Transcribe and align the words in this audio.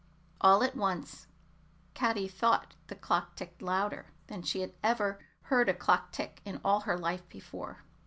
All 0.41 0.63
at 0.63 0.75
once 0.75 1.27
Caddy 1.93 2.27
thought 2.27 2.73
the 2.87 2.95
clock 2.95 3.35
ticked 3.35 3.61
louder 3.61 4.07
than 4.25 4.41
she 4.41 4.61
had 4.61 4.73
ever 4.81 5.19
heard 5.43 5.69
a 5.69 5.75
clock 5.75 6.11
tick 6.11 6.41
in 6.43 6.59
all 6.65 6.79
her 6.79 6.97
life 6.97 7.29
before. 7.29 7.83